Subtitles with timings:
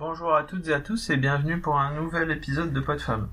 [0.00, 3.28] Bonjour à toutes et à tous et bienvenue pour un nouvel épisode de PodFab.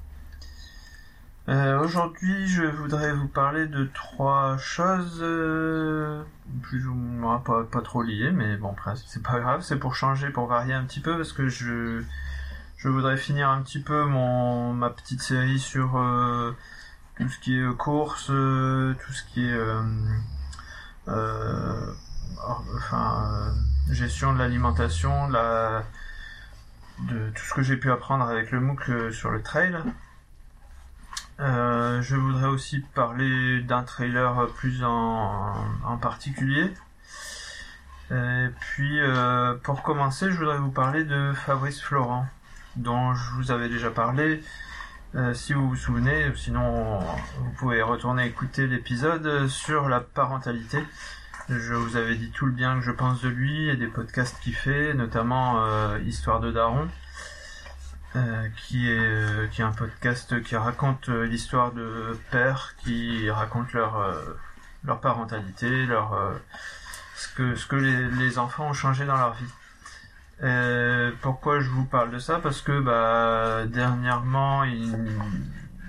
[1.50, 6.22] Euh, Aujourd'hui, je voudrais vous parler de trois choses euh,
[6.62, 8.76] plus ou moins pas, trop liées, mais bon.
[9.08, 12.04] C'est pas grave, c'est pour changer, pour varier un petit peu, parce que je
[12.84, 16.56] voudrais finir un petit peu mon ma petite série sur euh,
[17.18, 19.60] tout ce qui est course, euh, tout ce qui est
[23.90, 25.84] gestion de l'alimentation, la
[27.10, 29.76] de tout ce que j'ai pu apprendre avec le MOOC euh, sur le trail.
[31.40, 35.54] Euh, je voudrais aussi parler d'un trailer plus en,
[36.02, 36.72] particulier.
[38.12, 42.28] Et puis, euh, pour commencer, je voudrais vous parler de Fabrice Florent,
[42.76, 44.44] dont je vous avais déjà parlé.
[45.34, 50.82] Si vous vous souvenez, sinon vous pouvez retourner écouter l'épisode sur la parentalité.
[51.50, 54.40] Je vous avais dit tout le bien que je pense de lui et des podcasts
[54.42, 56.88] qu'il fait, notamment euh, Histoire de Daron,
[58.16, 63.70] euh, qui est euh, qui est un podcast qui raconte l'histoire de pères qui racontent
[63.74, 64.14] leur
[64.84, 66.18] leur parentalité, leur
[67.16, 71.14] ce que ce que les, enfants ont changé dans leur vie.
[71.22, 72.40] Pourquoi je vous parle de ça?
[72.40, 74.96] Parce que bah dernièrement il,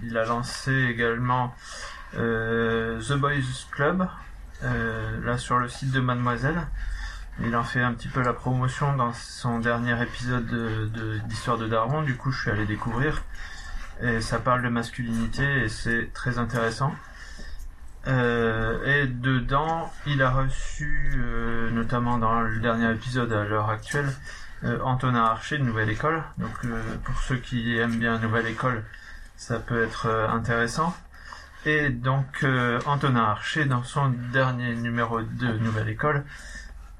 [0.02, 1.54] il a lancé également
[2.14, 4.08] The Boys Club,
[4.62, 6.66] là sur le site de Mademoiselle.
[7.40, 11.58] Il en fait un petit peu la promotion dans son dernier épisode de de- d'Histoire
[11.58, 13.22] de, Daron, du coup je suis allé découvrir.
[14.02, 16.94] Et ça parle de masculinité et c'est très intéressant.
[18.08, 24.12] Euh, et dedans, il a reçu, euh, notamment dans le dernier épisode à l'heure actuelle,
[24.64, 26.22] euh, Antonin Archer de Nouvelle École.
[26.38, 28.82] Donc euh, pour ceux qui aiment bien Nouvelle École,
[29.36, 30.94] ça peut être euh, intéressant.
[31.64, 36.24] Et donc euh, Antonin Archer, dans son dernier numéro de Nouvelle École,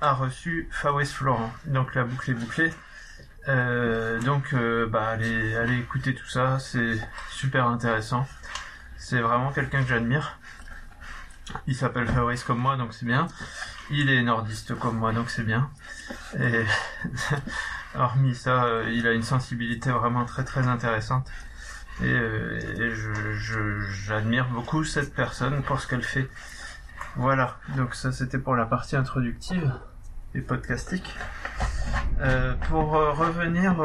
[0.00, 1.52] a reçu Fabrice Florent.
[1.66, 2.72] Donc la boucle est bouclée.
[3.48, 6.96] Euh, donc euh, bah allez, allez écouter tout ça, c'est
[7.30, 8.24] super intéressant.
[8.96, 10.38] C'est vraiment quelqu'un que j'admire.
[11.66, 13.26] Il s'appelle Fabrice comme moi, donc c'est bien.
[13.90, 15.70] Il est nordiste comme moi, donc c'est bien.
[16.38, 16.64] Et
[17.96, 21.28] hormis ça, il a une sensibilité vraiment très très intéressante.
[22.00, 22.94] Et, euh,
[23.90, 26.28] j'admire beaucoup cette personne pour ce qu'elle fait.
[27.16, 29.72] Voilà, donc ça c'était pour la partie introductive
[30.34, 31.14] et podcastique.
[32.20, 33.76] Euh, pour euh, revenir,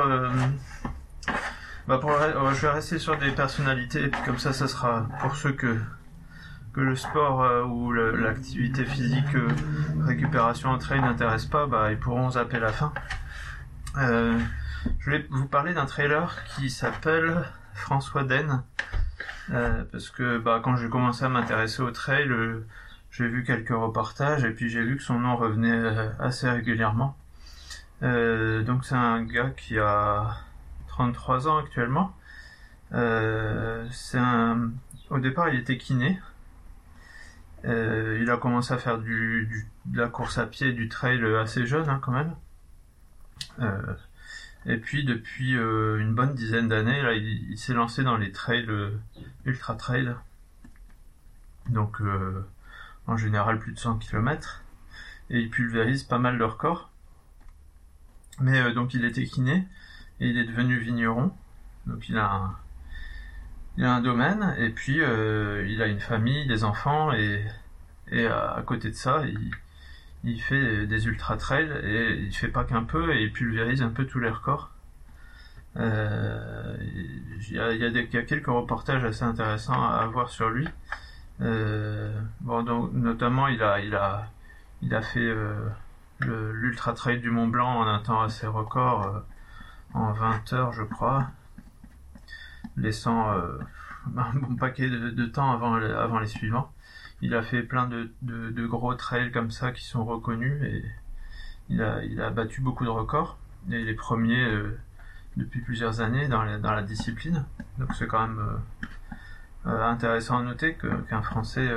[1.87, 1.99] bah
[2.53, 5.77] je vais rester sur des personnalités, comme ça, ça sera pour ceux que
[6.73, 9.35] que le sport ou l'activité physique,
[10.05, 12.93] récupération en trail n'intéresse pas, bah ils pourront zapper la fin.
[13.95, 17.43] Je vais vous parler d'un trailer qui s'appelle
[17.77, 18.63] François Den,
[19.51, 22.65] euh, parce que bah quand j'ai commencé à m'intéresser au trail, euh,
[23.11, 27.15] j'ai vu quelques reportages et puis j'ai vu que son nom revenait euh, assez régulièrement.
[28.01, 30.37] Donc c'est un gars qui a
[30.87, 32.13] 33 ans actuellement.
[32.93, 32.97] Au
[35.19, 36.19] départ, il était kiné.
[37.63, 39.47] Il a commencé à faire de
[39.93, 42.35] la course à pied, du trail assez jeune hein, quand même.
[44.65, 48.91] Et puis depuis euh, une bonne dizaine d'années, il, s'est lancé dans les trails euh,
[49.45, 50.13] ultra trail.
[51.69, 52.45] Donc euh,
[53.05, 54.63] en général plus de 100 km.
[55.29, 56.91] Et il pulvérise pas mal de records.
[58.39, 59.67] Mais donc il était kiné
[60.19, 61.33] et il est devenu vigneron.
[61.85, 62.55] Donc il a un,
[63.77, 67.45] il a un domaine et puis il a une famille, des enfants et,
[68.11, 69.51] et à, à côté de ça, il,
[70.23, 73.89] il fait des ultra trails et il fait pas qu'un peu et il pulvérise un
[73.89, 74.71] peu tous les records.
[75.77, 76.75] Euh,
[77.49, 80.67] Il y, a, quelques reportages assez intéressants à voir sur lui.
[81.41, 85.69] Euh, bon, donc, notamment, il a, fait euh,
[86.21, 89.23] l'ultra trail du Mont Blanc en un temps assez record,
[89.93, 91.27] en 20 heures, je crois,
[92.75, 93.31] laissant
[94.17, 96.71] un bon paquet de, temps avant les suivants.
[97.21, 100.85] Il a fait plein de, gros trails comme ça qui sont reconnus et
[101.69, 103.37] il a, battu beaucoup de records.
[103.71, 104.77] Et il est premier euh,
[105.35, 107.45] depuis plusieurs années dans la, discipline.
[107.79, 110.77] Donc c'est quand même euh, euh, intéressant à noter
[111.09, 111.69] qu'un Français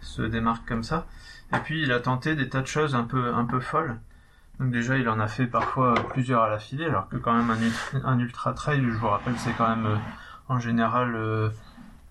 [0.00, 1.06] se démarque comme ça.
[1.54, 3.98] Et puis il a tenté des tas de choses un peu folles.
[4.58, 7.50] Donc déjà il en a fait parfois plusieurs à la filée, alors que quand même
[7.50, 10.00] un, ult- un ultra trail, je vous rappelle, c'est quand même
[10.48, 11.52] en général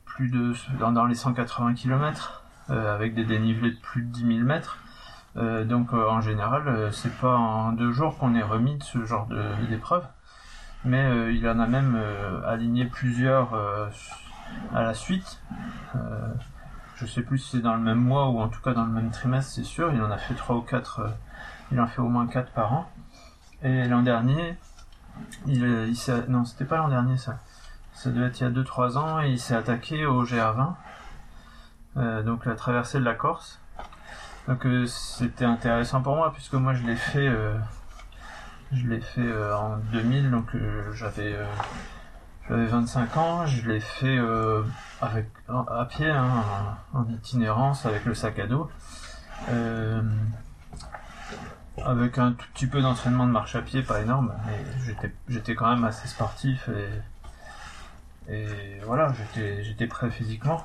[0.05, 4.79] plus de dans les 180 km avec des dénivelés de plus de 10 000 mètres.
[5.37, 8.83] Euh, donc euh, en général, euh, c'est pas en deux jours qu'on est remis de
[8.83, 9.27] ce genre
[9.69, 10.05] d'épreuve,
[10.85, 13.87] mais euh, il en a même euh, aligné plusieurs euh,
[14.73, 15.41] à la suite.
[15.95, 16.33] Euh,
[16.95, 18.91] je sais plus si c'est dans le même mois ou en tout cas dans le
[18.91, 19.91] même trimestre, c'est sûr.
[19.93, 21.01] Il en a fait trois ou quatre.
[21.01, 21.09] euh,
[21.71, 22.89] il en fait au moins quatre par an.
[23.63, 24.55] Et l'an dernier,
[25.47, 25.93] il,
[26.29, 27.39] non, c'était pas l'an dernier ça.
[27.93, 30.73] Ça devait être il y a 2-3 ans et il s'est attaqué au GR20, euh,
[31.95, 33.59] donc la traversée de la Corse.
[34.47, 37.57] Donc euh, c'était intéressant pour moi puisque moi je l'ai fait, euh,
[39.17, 41.45] euh, en 2000, donc euh, j'avais euh,
[42.47, 44.61] j'avais 25 ans, je l'ai fait euh,
[45.01, 46.43] avec à pied, hein,
[46.93, 48.69] en itinérance avec le sac à dos.
[49.49, 50.01] Euh,
[51.83, 54.63] avec un tout petit peu d'entraînement de marche à pied, pas énorme, mais
[55.27, 56.69] j'étais, quand même assez sportif
[58.29, 60.63] et, et voilà, j'étais prêt physiquement.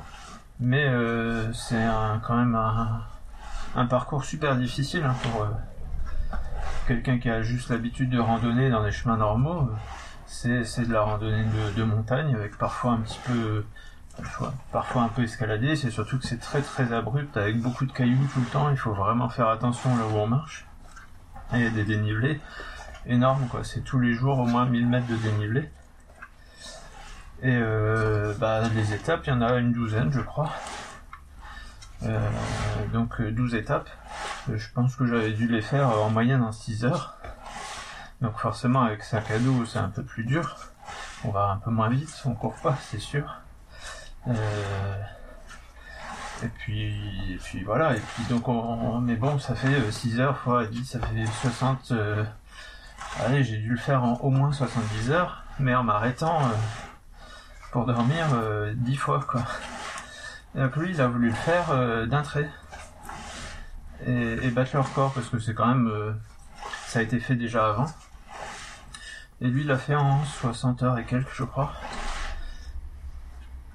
[0.61, 1.83] Mais euh, c'est
[2.23, 6.37] quand même un, parcours super difficile hein, pour euh,
[6.87, 9.71] quelqu'un qui a juste l'habitude de randonner dans des chemins normaux.
[10.27, 11.45] C'est, de la randonnée
[11.77, 13.65] de, montagne avec parfois un petit peu
[14.17, 17.93] parfois, parfois un peu escaladé, c'est surtout que c'est très très abrupt avec beaucoup de
[17.93, 20.67] cailloux tout le temps, il faut vraiment faire attention là où on marche.
[21.53, 22.41] Et il y a des dénivelés
[23.07, 25.71] énormes quoi, c'est tous les jours au moins 1000 mètres de dénivelé.
[27.43, 30.51] Et euh, bah, les étapes, il y en a une douzaine je crois.
[32.03, 32.19] Euh,
[32.93, 33.89] donc euh, 12 étapes.
[34.49, 37.17] Euh, Je pense que j'avais dû les faire en moyenne en 6 heures.
[38.21, 40.57] Donc forcément avec sac à dos c'est un peu plus dur.
[41.25, 43.41] On va un peu moins vite, on court pas, c'est sûr.
[46.43, 50.21] Et puis, et puis voilà, et puis donc on, mais bon, ça fait euh, 6
[50.21, 51.91] heures fois 10, ça fait 60.
[51.93, 52.25] euh,
[53.21, 56.41] allez, j'ai dû le faire en au moins 70 heures, mais en m'arrêtant
[57.73, 59.43] pour dormir euh, 10 fois quoi.
[60.57, 62.51] Et lui, il a voulu le faire euh, d'un trait
[64.07, 66.13] et, battre le record parce que c'est quand même, euh,
[66.87, 67.87] ça a été fait déjà avant.
[69.41, 71.73] Et lui, il l'a fait en 60 heures et quelques, je crois.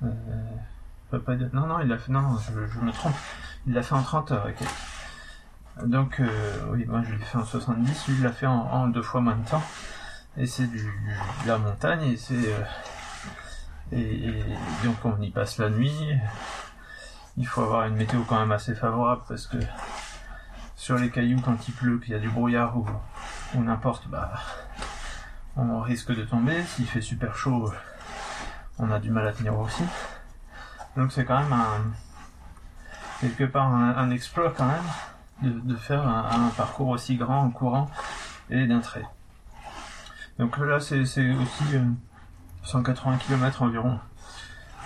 [0.02, 2.12] Non, non, il l'a fait.
[2.12, 3.16] Non, je, me trompe.
[3.66, 5.88] Il l'a fait en 30 heures et quelques.
[5.88, 6.28] Donc, euh,
[6.72, 8.08] oui, moi je l'ai fait en 70.
[8.08, 9.64] Lui, il l'a fait en, deux fois moins de temps.
[10.38, 10.84] Et c'est du,
[11.44, 12.54] de la montagne et c'est.
[13.92, 14.44] Et,
[14.84, 16.14] donc, on y passe la nuit.
[17.38, 19.58] Il faut avoir une météo quand même assez favorable parce que
[20.76, 22.88] sur les cailloux, quand il pleut, qu'il y a du brouillard ou,
[23.56, 24.34] n'importe, bah,
[25.56, 26.64] on risque de tomber.
[26.64, 27.72] S'il fait super chaud,
[28.80, 29.84] on a du mal à tenir aussi.
[30.96, 31.92] Donc c'est quand même un
[33.20, 37.90] quelque part un, exploit quand même de, faire un, parcours aussi grand en courant
[38.50, 39.06] et d'un trait.
[40.40, 41.84] Donc là c'est c'est aussi euh,
[42.66, 44.00] 180 km environ,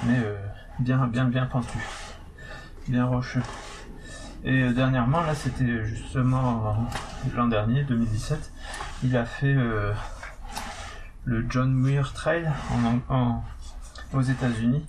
[0.03, 0.37] mais euh,
[0.79, 1.79] bien bien bien pentu,
[2.87, 3.43] bien rocheux.
[4.43, 6.87] Et euh, dernièrement là c'était justement
[7.35, 8.51] l'an dernier 2017,
[9.03, 9.93] il a fait euh,
[11.25, 12.49] le John Muir Trail
[14.13, 14.85] aux États-Unis,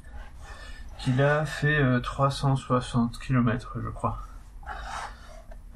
[0.98, 4.18] qu'il a fait euh, 360 km, je crois.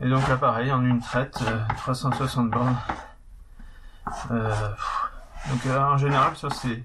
[0.00, 2.76] Et donc là, pareil, en une traite, euh, 360 bornes.
[5.46, 6.84] Euh, donc euh, en général, sur ces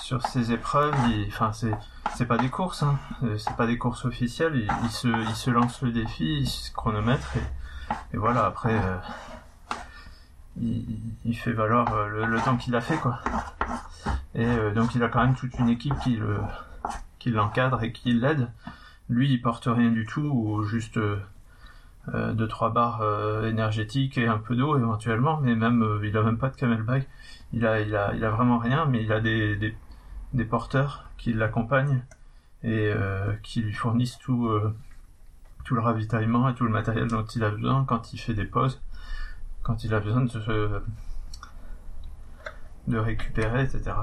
[0.00, 0.94] sur ces épreuves,
[1.28, 1.72] enfin c'est
[2.14, 4.54] c'est pas des courses, hein, euh, c'est pas des courses officielles.
[4.54, 8.46] Il, il se il se lance le défi, il se chronomètre et, et voilà.
[8.46, 8.96] Après, euh,
[10.60, 13.18] il, il fait valoir euh, le, le temps qu'il a fait, quoi.
[14.34, 16.38] Et euh, donc il a quand même toute une équipe qui le
[17.18, 18.50] qui l'encadre et qui l'aide.
[19.08, 20.98] Lui, il porte rien du tout ou juste
[22.14, 26.16] euh, deux trois barres euh, énergétiques et un peu d'eau éventuellement, mais même euh, il
[26.16, 27.08] a même pas de camelback.
[27.52, 29.76] Il a il a il a vraiment rien, mais il a des des,
[30.32, 32.02] des porteurs qui l'accompagnent
[32.62, 34.48] et euh, qui lui fournissent tout
[35.64, 38.44] tout le ravitaillement et tout le matériel dont il a besoin quand il fait des
[38.44, 38.80] pauses,
[39.62, 40.80] quand il a besoin de se
[42.88, 43.96] de récupérer, etc.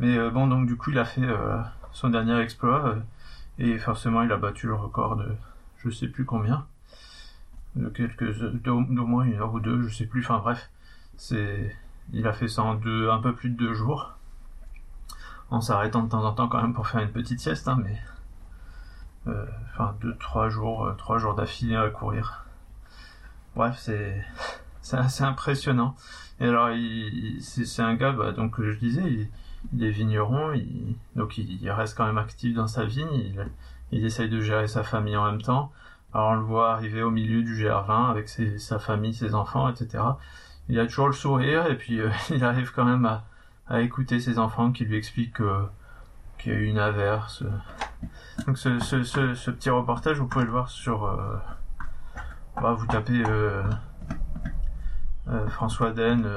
[0.00, 1.28] Mais bon, donc du coup, il a fait
[1.92, 2.96] son dernier exploit
[3.58, 5.36] et forcément, il a battu le record de
[5.84, 6.66] je sais plus combien,
[7.76, 10.22] de quelques d'au moins une heure ou deux, je sais plus.
[10.22, 10.70] Enfin bref,
[11.16, 11.74] c'est
[12.12, 14.12] il a fait ça en deux, un peu plus de deux jours,
[15.50, 17.98] en s'arrêtant de temps en temps quand même pour faire une petite sieste, hein, mais
[19.28, 22.44] euh, enfin deux, trois jours, euh, trois jours d'affilée à courir.
[23.54, 24.24] Bref, c'est
[24.80, 25.94] c'est assez impressionnant.
[26.40, 29.28] Et alors, il, c'est un gars, bah, donc je disais, il,
[29.72, 33.46] il est vigneron, il, donc il, il reste quand même actif dans sa vigne, il,
[33.92, 35.70] il essaye de gérer sa famille en même temps.
[36.14, 40.04] Alors on le voit arriver au milieu du GR20 avec sa famille, ses enfants, etc.
[40.68, 44.38] Il a toujours le sourire et puis euh, il arrive quand même à, écouter ses
[44.38, 45.64] enfants qui lui expliquent que-
[46.38, 47.42] qu'il y a eu une averse.
[48.46, 51.04] Donc ce, petit reportage, vous pouvez le voir sur...
[51.04, 51.38] euh,
[52.60, 53.22] bah, vous tapez...
[53.26, 53.62] euh,
[55.48, 56.28] François Den,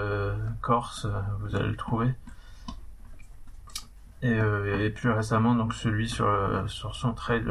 [0.62, 1.08] Corse,
[1.42, 2.14] vous allez le trouver.
[4.22, 6.26] Et, plus récemment, donc celui sur,
[6.68, 7.44] son trail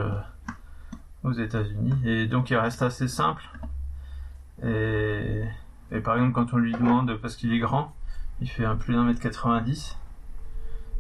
[1.25, 1.95] aux États-Unis.
[2.05, 3.43] Et donc il reste assez simple.
[4.63, 5.43] Et,
[6.05, 7.95] par exemple, quand on lui demande, parce qu'il est grand,
[8.41, 9.97] il fait un plus d'un mètre 90.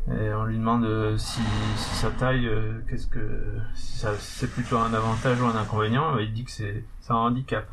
[0.08, 1.40] Et on lui demande si,
[1.76, 2.50] sa taille,
[2.88, 6.18] qu'est-ce que, si c'est plutôt un avantage ou un inconvénient.
[6.18, 7.66] Il dit que c'est un handicap.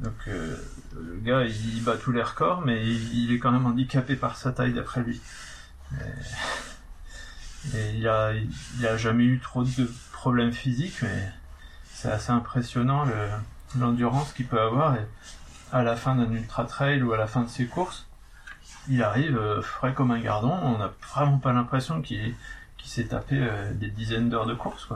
[0.00, 4.36] Donc le gars, il, bat tous les records, mais il, est quand même handicapé par
[4.36, 5.20] sa taille d'après lui.
[7.74, 11.32] Et, il il a jamais eu trop de problèmes physiques, mais
[12.00, 13.04] c'est assez impressionnant
[13.78, 14.96] l'endurance qu'il peut avoir.
[14.96, 15.06] Et
[15.70, 18.06] à la fin d'un ultra trail ou à la fin de ses courses,
[18.88, 20.50] il arrive euh, frais comme un gardon.
[20.50, 22.34] On n'a vraiment pas l'impression qu'il
[22.82, 24.88] s'est tapé euh, des dizaines d'heures de course.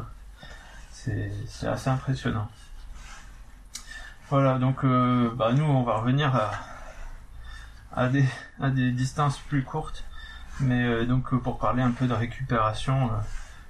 [0.90, 2.48] C'est assez impressionnant.
[4.30, 6.34] Voilà, donc euh, bah, nous on va revenir
[7.94, 10.04] à, des distances plus courtes,
[10.60, 13.10] mais donc pour parler un peu de récupération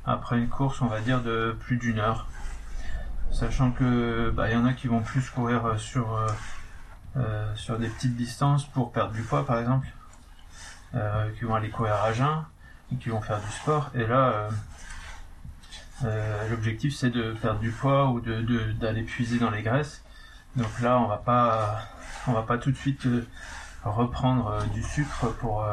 [0.07, 2.29] après une course, on va dire de plus d'une heure
[3.35, 6.29] sachant que bah, y en a qui vont plus courir euh, sur euh,
[7.17, 9.87] euh, sur des petites distances pour perdre du poids par exemple,
[11.37, 12.45] qui vont aller courir à jeun,
[12.93, 13.91] et qui vont faire du sport.
[13.95, 14.49] Et là,
[16.51, 20.05] l'objectif c'est de perdre du poids ou de d'aller puiser dans les graisses.
[20.57, 21.83] Donc là, on va pas
[22.27, 23.07] on va pas tout de suite
[23.85, 25.65] reprendre du sucre pour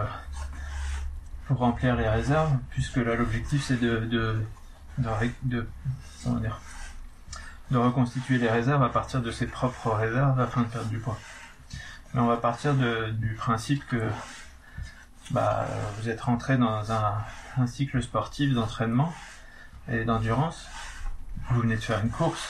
[1.49, 5.67] remplir les réserves, puisque là l'objectif c'est de, de,
[7.71, 11.17] de reconstituer les réserves à partir de ses propres réserves afin de perdre du poids.
[12.13, 14.09] Mais on va partir du principe que
[15.31, 15.65] bah,
[15.97, 17.13] vous êtes rentré dans un,
[17.67, 19.13] cycle sportif d'entraînement
[19.89, 20.67] et d'endurance.
[21.49, 22.49] Vous venez de faire une course.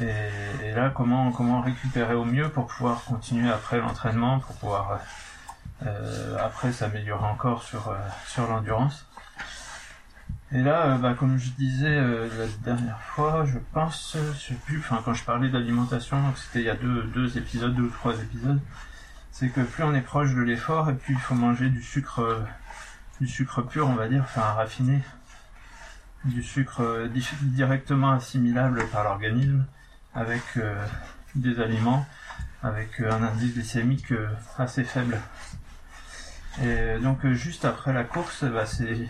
[0.00, 5.00] Et, là, comment, récupérer au mieux pour pouvoir continuer après l'entraînement, pour pouvoir
[5.86, 7.96] euh, après s'améliorer encore sur, euh,
[8.26, 9.06] sur l'endurance?
[10.50, 14.38] Et là, euh, bah, comme je disais euh, la dernière fois, je pense, euh, je
[14.38, 17.82] sais plus, enfin quand je parlais d'alimentation, c'était il y a deux, deux épisodes, deux
[17.82, 18.58] ou trois épisodes,
[19.30, 22.46] c'est que plus on est proche de l'effort, et plus il faut manger du sucre,
[23.20, 25.02] du sucre pur, on va dire, enfin raffiné,
[26.24, 27.08] du sucre
[27.42, 29.66] directement assimilable par l'organisme,
[30.14, 30.42] avec
[31.34, 32.06] des aliments,
[32.62, 34.14] avec un indice glycémique
[34.56, 35.20] assez faible.
[36.62, 39.08] Et donc juste après la course, bah, c'est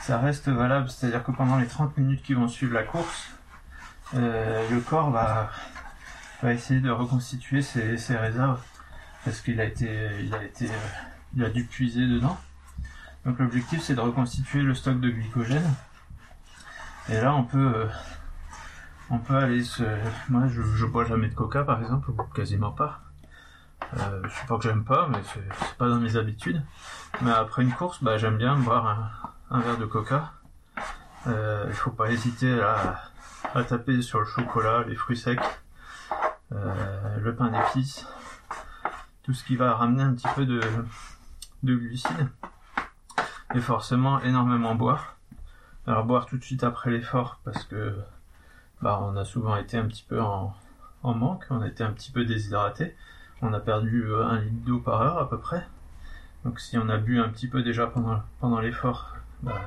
[0.00, 3.30] ça reste valable, c'est-à-dire que pendant les 30 minutes qui vont suivre la course,
[4.14, 5.50] euh, le corps va,
[6.42, 8.60] va essayer de reconstituer ses, ses réserves
[9.24, 9.88] parce qu'il a été,
[10.22, 10.88] il a été, euh,
[11.36, 12.38] il a dû puiser dedans.
[13.26, 15.74] Donc l'objectif c'est de reconstituer le stock de glycogène.
[17.08, 17.86] Et là on peut, euh,
[19.10, 19.82] on peut aller se,
[20.28, 23.00] moi je, bois jamais de coca par exemple, ou quasiment pas.
[23.96, 26.62] Euh, je sais pas que j'aime pas, mais c'est pas dans mes habitudes.
[27.22, 29.10] Mais après une course, bah j'aime bien boire un,
[29.50, 30.32] un verre de coca.
[31.26, 33.00] Euh, il faut pas hésiter à,
[33.54, 35.40] à, taper sur le chocolat, les fruits secs,
[36.52, 38.06] euh, le pain d'épices,
[39.22, 40.60] tout ce qui va ramener un petit peu de,
[41.62, 42.28] de glucides.
[43.54, 45.16] Et forcément énormément boire.
[45.86, 47.96] Alors boire tout de suite après l'effort parce que
[48.80, 50.54] bah, on a souvent été un petit peu en,
[51.02, 52.96] en manque, on a été un petit peu déshydraté.
[53.42, 55.66] On a perdu euh, un litre d'eau par heure à peu près.
[56.44, 59.60] Donc si on a bu un petit peu déjà pendant, pendant l'effort, bah,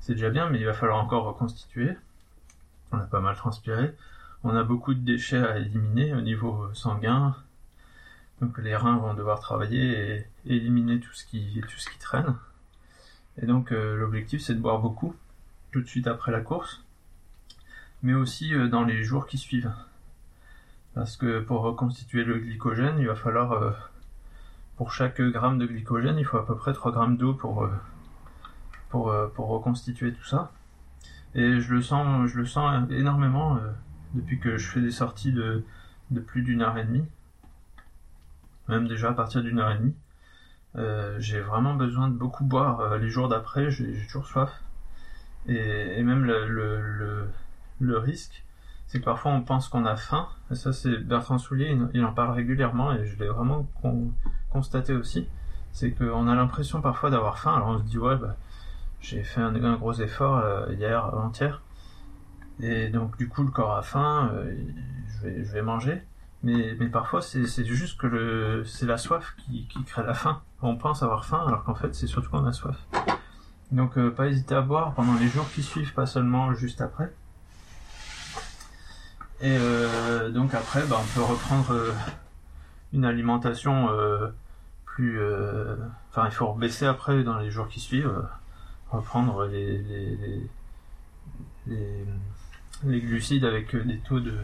[0.00, 1.96] c'est déjà bien, mais il va falloir encore reconstituer.
[2.92, 3.94] On a pas mal transpiré.
[4.44, 7.36] On a beaucoup de déchets à éliminer au niveau sanguin.
[8.40, 12.36] Donc les reins vont devoir travailler et éliminer tout ce qui, tout ce qui traîne.
[13.40, 15.14] Et donc euh, l'objectif c'est de boire beaucoup
[15.72, 16.82] tout de suite après la course,
[18.02, 19.72] mais aussi euh, dans les jours qui suivent.
[20.94, 23.72] Parce que pour reconstituer le glycogène, il va falloir, euh,
[24.76, 27.68] pour chaque gramme de glycogène, il faut à peu près 3 grammes d'eau pour,
[28.88, 30.52] pour, euh, pour reconstituer tout ça.
[31.34, 33.70] Et je le sens, je le sens énormément euh,
[34.14, 35.64] depuis que je fais des sorties de,
[36.10, 37.04] de plus d'une heure et demie.
[38.68, 39.94] Même déjà à partir d'une heure et demie.
[40.76, 42.98] Euh, j'ai vraiment besoin de beaucoup boire.
[42.98, 44.62] les jours d'après, j'ai toujours soif.
[45.46, 47.28] Et, et même le, le, le,
[47.80, 48.44] le risque,
[48.86, 50.28] c'est que parfois on pense qu'on a faim.
[50.50, 53.66] Et ça, c'est Bertrand Soulier, il, en parle régulièrement et je l'ai vraiment
[54.50, 55.28] constaté aussi.
[55.72, 57.54] C'est qu'on a l'impression parfois d'avoir faim.
[57.54, 58.36] Alors on se dit, ouais, bah,
[59.00, 61.62] j'ai fait un, gros effort euh, hier, avant-hier.
[62.60, 64.52] Et donc du coup le corps a faim, euh,
[65.06, 66.02] je, vais, je vais manger.
[66.42, 70.42] Mais, parfois c'est juste que c'est la soif qui, qui crée la faim.
[70.62, 72.76] On pense avoir faim alors qu'en fait c'est surtout qu'on a soif.
[73.70, 77.12] Donc euh, pas hésiter à boire pendant les jours qui suivent, pas seulement juste après.
[79.40, 79.56] Et
[80.30, 81.72] donc après bah, on peut reprendre
[82.92, 83.88] une alimentation
[84.84, 85.20] plus...
[86.10, 88.12] Enfin il faut baisser après dans les jours qui suivent
[88.90, 89.78] reprendre les,
[91.66, 92.04] les,
[92.84, 94.38] les, glucides avec euh, des taux de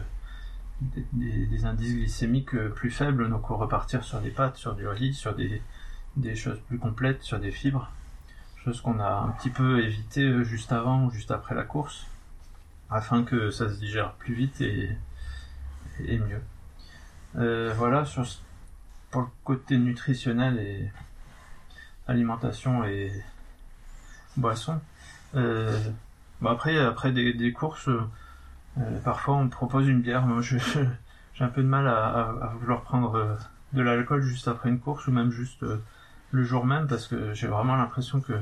[1.13, 5.13] des, indices glycémiques euh, plus faibles, donc on repartir sur des pâtes, sur du riz,
[5.13, 5.61] sur des,
[6.35, 7.89] choses plus complètes sur des fibres,
[8.63, 12.05] chose qu'on a un petit peu évité juste avant ou juste après la course,
[12.89, 14.89] afin que ça se digère plus vite et,
[16.05, 16.41] et mieux.
[17.73, 18.25] voilà sur
[19.11, 20.91] pour le côté nutritionnel et
[22.05, 23.13] alimentation et
[24.37, 24.79] boisson.
[25.35, 25.77] Euh,
[26.45, 30.25] après, après des, courses, euh, parfois on propose une bière.
[30.25, 33.35] Moi, j'ai un peu de mal à, vouloir prendre euh,
[33.73, 35.65] de l'alcool juste après une course ou même juste
[36.31, 38.33] le jour même parce que j'ai vraiment l'impression que,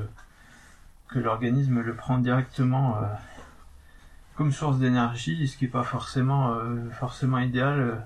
[1.07, 2.97] que l'organisme le prend directement
[4.35, 6.55] comme source d'énergie, ce qui n'est pas forcément,
[6.91, 8.05] forcément idéal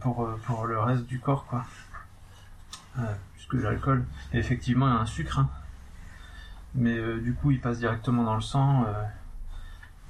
[0.00, 1.46] pour, pour le reste du corps.
[1.46, 1.64] Quoi.
[3.34, 5.40] puisque l'alcool, effectivement, a un sucre.
[5.40, 5.48] Hein
[6.74, 8.84] mais euh, du coup il passe directement dans le sang.
[8.86, 8.92] Euh,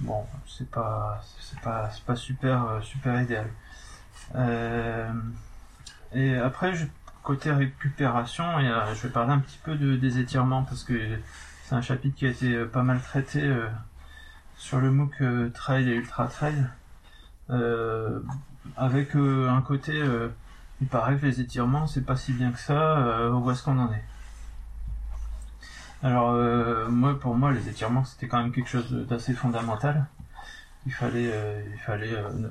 [0.00, 3.48] bon, c'est pas, c'est pas, c'est pas super, euh, super idéal.
[6.14, 6.72] et après,
[7.22, 11.18] côté récupération, et, je vais parler un petit peu de, des étirements parce que
[11.64, 13.42] c'est un chapitre qui a été pas mal traité
[14.56, 16.64] sur le MOOC Trail et Ultra Trail.
[18.76, 20.02] avec un côté,
[20.80, 23.78] il paraît que les étirements c'est pas si bien que ça, on voit ce qu'on
[23.78, 24.04] en est?
[26.04, 30.04] Alors, euh, moi, pour moi, les étirements, c'était quand même quelque chose d'assez fondamental.
[30.84, 32.50] Il fallait, euh, il fallait euh,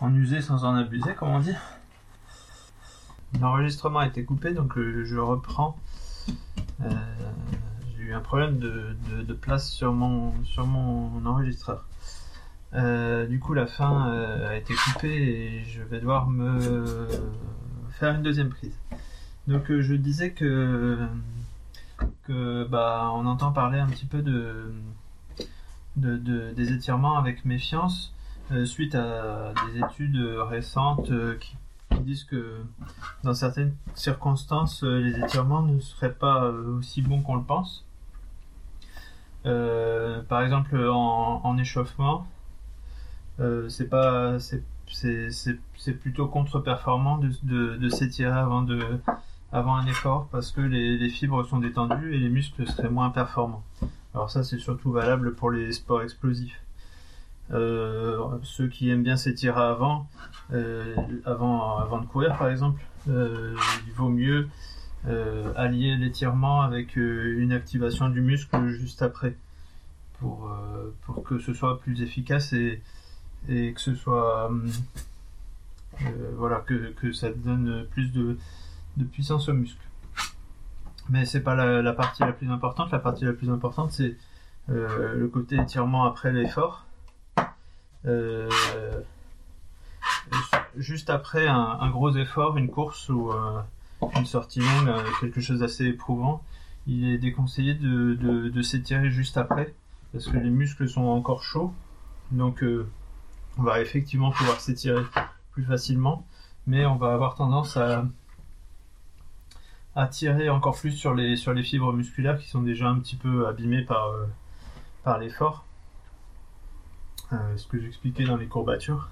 [0.00, 1.54] en user sans en abuser, comme on dit.
[3.40, 5.78] L'enregistrement a été coupé, donc je reprends.
[7.96, 11.86] J'ai eu un problème de, place sur mon, sur mon enregistreur.
[12.74, 14.12] du coup, la fin
[14.46, 17.08] a été coupée et je vais devoir me
[17.92, 18.76] faire une deuxième prise.
[19.46, 21.08] Donc, je disais que
[22.30, 24.72] bah, on entend parler un petit peu de,
[25.96, 28.14] de, des étirements avec méfiance
[28.50, 31.56] euh, suite à des études récentes euh, qui,
[32.00, 32.62] disent que
[33.24, 37.84] dans certaines circonstances euh, les étirements ne seraient pas aussi bons qu'on le pense.
[39.42, 42.26] par exemple en, en échauffement,
[43.38, 43.88] c'est
[46.00, 49.00] plutôt contre-performant de s'étirer avant de
[49.52, 53.64] avant un effort parce que les, fibres sont détendues et les muscles seraient moins performants.
[54.14, 56.60] Alors ça c'est surtout valable pour les sports explosifs.
[57.50, 60.06] Euh, ceux qui aiment bien s'étirer avant,
[60.52, 63.56] euh, avant, avant de courir par exemple, euh,
[63.86, 64.48] il vaut mieux
[65.56, 69.34] allier l'étirement avec une activation du muscle juste après
[70.18, 70.54] pour,
[71.06, 72.82] pour que ce soit plus efficace et,
[73.48, 74.50] et que ce soit
[76.36, 78.36] voilà que, que ça donne plus de
[78.98, 79.80] de puissance au muscle.
[81.08, 82.90] Mais c'est pas la, partie la plus importante.
[82.90, 84.16] La partie la plus importante, c'est
[84.68, 86.84] euh, le côté étirement après l'effort.
[88.06, 88.50] Euh,
[90.76, 93.60] juste après un, gros effort, une course ou euh,
[94.16, 96.42] une sortie longue, quelque chose d'assez éprouvant,
[96.86, 99.74] il est déconseillé de, de s'étirer juste après
[100.12, 101.72] parce que les muscles sont encore chauds.
[102.30, 102.62] Donc
[103.58, 105.02] on va effectivement pouvoir s'étirer
[105.52, 106.26] plus facilement,
[106.66, 108.04] mais on va avoir tendance à
[109.98, 113.16] à tirer encore plus sur les, sur les fibres musculaires qui sont déjà un petit
[113.16, 114.26] peu abîmées par, euh,
[115.02, 115.64] par l'effort.
[117.32, 119.10] Euh, ce que j'expliquais dans les courbatures.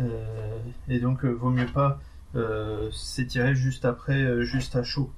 [0.00, 2.00] Euh, et donc, vaut mieux pas
[2.90, 5.10] s'étirer juste après, juste à chaud.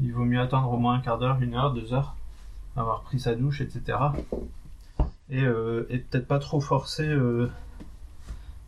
[0.00, 2.16] Il vaut mieux attendre au moins un quart d'heure, une heure, deux heures,
[2.76, 3.98] avoir pris sa douche, etc.
[5.30, 7.06] Et, et peut-être pas trop forcer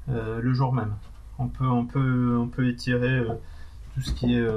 [0.09, 0.95] le jour même.
[1.39, 3.27] On peut, on peut, on peut étirer
[3.95, 4.49] tout ce qui est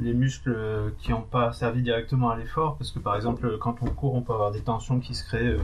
[0.00, 3.86] les muscles qui n'ont pas servi directement à l'effort, parce que par exemple, quand on
[3.86, 5.62] court, on peut avoir des tensions qui se créent euh,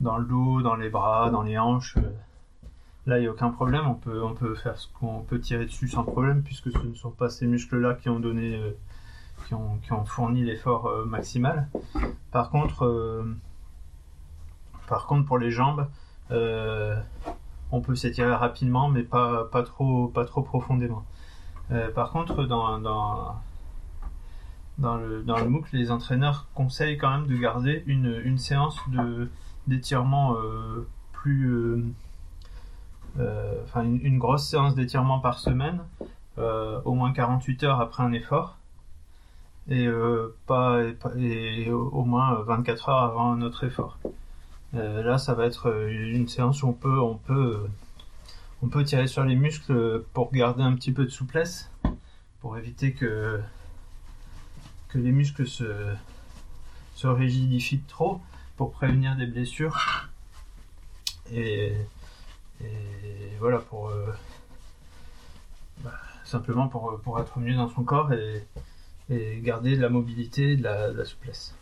[0.00, 1.96] dans le dos, dans les bras, dans les hanches.
[1.96, 2.10] Euh.
[3.06, 6.04] Là, il n'y a aucun problème, on peut, faire ce qu'on peut tirer dessus sans
[6.04, 8.72] problème, puisque ce ne sont pas ces muscles-là qui ont donné, euh,
[9.46, 11.68] qui, ont, fourni l'effort maximal.
[12.32, 13.24] Par contre,
[14.86, 15.86] par contre, pour les jambes,
[16.30, 21.02] on peut s'étirer rapidement, mais pas, trop, pas trop profondément.
[21.70, 22.76] Euh, par contre, dans,
[24.78, 29.28] le, dans MOOC, les entraîneurs conseillent quand même de garder une, séance de,
[29.66, 31.84] d'étirement euh, plus.
[33.18, 35.80] Euh, enfin, une, grosse séance d'étirement par semaine,
[36.36, 38.56] au moins 48 heures après un effort,
[39.68, 39.88] et,
[40.46, 40.78] pas,
[41.72, 43.98] au moins 24 heures avant un autre effort.
[44.72, 47.66] là, ça va être une séance où on peut, on peut
[48.62, 51.70] on peut tirer sur les muscles pour garder un petit peu de souplesse,
[52.40, 53.40] pour éviter que,
[54.94, 55.94] les muscles se,
[57.04, 58.20] rigidifient trop,
[58.56, 60.08] pour prévenir des blessures.
[61.32, 61.74] Et,
[63.38, 63.90] voilà, pour.
[63.90, 64.12] Euh,
[65.84, 65.92] bah,
[66.24, 68.46] simplement pour, être mieux dans son corps et,
[69.42, 71.54] garder de la mobilité et de la, souplesse.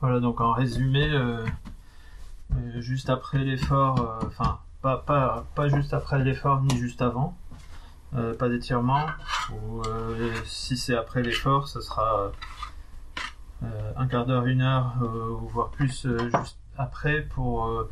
[0.00, 1.44] Voilà, donc en résumé, euh,
[2.80, 7.36] juste après l'effort, euh, enfin, pas, juste après l'effort ni juste avant,
[8.14, 9.06] euh, pas d'étirement,
[9.52, 12.32] ou euh, si c'est après l'effort, ce sera
[13.62, 17.90] euh, un quart d'heure, une heure, euh, voire plus euh, juste après pour, euh,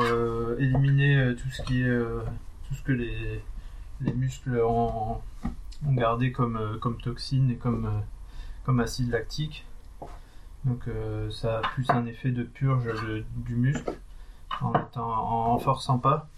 [0.00, 2.22] euh, éliminer euh, tout ce euh,
[2.84, 3.42] que les,
[4.00, 5.20] les muscles ont,
[5.86, 8.00] gardé comme, euh, comme toxines et euh,
[8.64, 9.67] comme acide lactique.
[10.64, 12.90] Donc euh, ça a plus un effet de purge
[13.36, 13.92] du muscle
[14.60, 16.28] en, en forçant pas.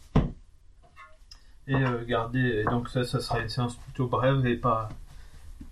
[1.66, 4.88] Et euh, garder, et donc ça, ça sera une séance plutôt brève et pas,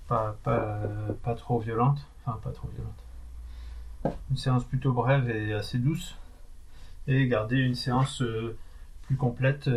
[0.07, 0.81] pas, pas,
[1.23, 1.99] pas trop violente.
[2.25, 4.17] Enfin, pas trop violente.
[4.31, 6.17] Une séance plutôt brève et assez douce.
[7.07, 8.57] Et garder une séance euh,
[9.03, 9.69] plus complète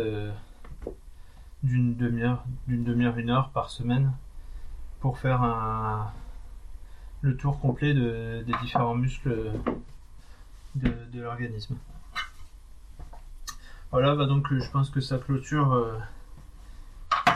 [1.62, 4.12] d'une demi-heure, d'une demi-heure, une heure par semaine
[5.00, 6.12] pour faire un,
[7.22, 9.52] le tour complet de- des différents muscles
[10.74, 11.76] de, l'organisme.
[13.90, 15.98] Voilà, bah donc je pense que ça clôture euh,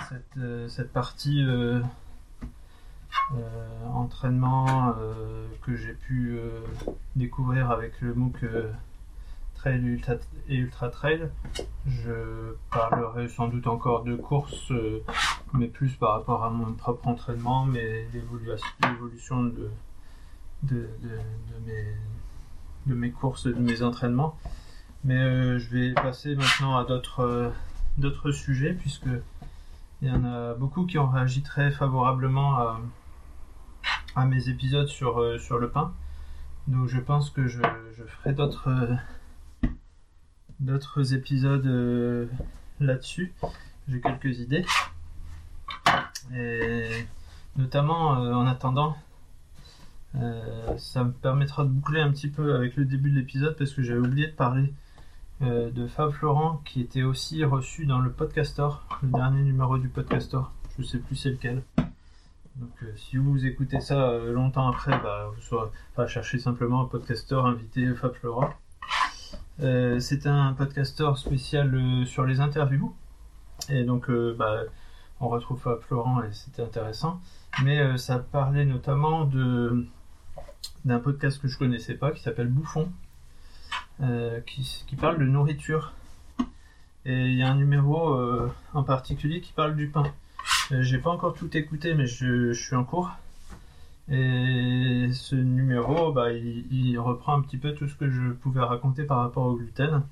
[0.08, 1.80] cette, euh, cette partie euh,
[3.92, 4.94] entraînement
[5.62, 6.38] que j'ai pu
[7.16, 8.44] découvrir avec le MOOC
[9.56, 10.00] Trail
[10.48, 11.28] et Ultra Trail.
[11.86, 15.02] Je parlerai sans doute encore de course, euh,
[15.52, 20.88] mais plus par rapport à mon propre entraînement, mais l'évolution de,
[22.86, 24.36] mes, courses, de mes entraînements.
[25.04, 27.50] Mais euh, je vais passer maintenant à d'autres euh,
[27.98, 29.08] d'autres sujets, puisque
[30.02, 32.58] il y en a beaucoup qui ont réagi très favorablement
[34.14, 35.92] à, mes épisodes sur, euh, sur le pain.
[36.66, 37.60] Donc je pense que je,
[38.06, 38.70] ferai d'autres
[40.58, 42.28] d'autres épisodes
[42.80, 43.32] là-dessus.
[43.88, 44.64] J'ai quelques idées.
[46.34, 47.06] Et
[47.56, 48.96] notamment euh, en attendant,
[50.16, 53.72] euh, ça me permettra de boucler un petit peu avec le début de l'épisode parce
[53.72, 54.72] que j'avais oublié de parler
[55.42, 59.88] euh, de Fab Florent qui était aussi reçu dans le Podcastor, le dernier numéro du
[59.88, 60.52] Podcastor.
[60.78, 61.62] Je sais plus c'est lequel.
[62.56, 65.58] Donc si vous écoutez ça longtemps après, bah, vous
[65.92, 68.48] enfin, cherchez simplement un Podcastor invité Fab Florent.
[69.58, 72.94] C'était un Podcastor spécial sur les interviews.
[73.68, 74.62] Et donc bah,
[75.20, 77.20] on retrouve Florent et c'était intéressant.
[77.62, 79.86] Mais euh, ça parlait notamment de
[80.84, 82.88] d'un podcast que je connaissais pas qui s'appelle Bouffon,
[84.00, 85.92] euh, qui, parle de nourriture.
[87.04, 90.04] Et il y a un numéro euh, en particulier qui parle du pain.
[90.72, 93.10] Euh, J'ai pas encore tout écouté, mais je, suis en cours.
[94.08, 99.04] Et ce numéro, bah, il, reprend un petit peu tout ce que je pouvais raconter
[99.04, 100.02] par rapport au gluten,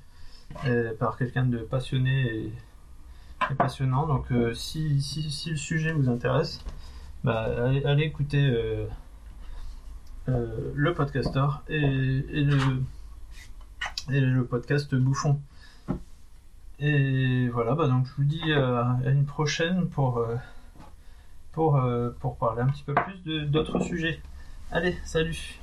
[0.99, 2.51] par quelqu'un de passionné
[3.51, 4.07] et passionnant.
[4.07, 6.63] Donc, euh, si, si, si le sujet vous intéresse,
[7.23, 7.47] bah,
[7.85, 8.85] allez, écouter euh,
[10.29, 12.83] euh, le podcaster et, et le,
[14.11, 15.39] et le podcast Bouffon.
[16.79, 20.27] Et voilà, bah donc je vous dis à une prochaine pour,
[21.53, 21.81] pour,
[22.19, 24.19] pour parler un petit peu plus d'autres sujets.
[24.71, 25.53] Allez, salut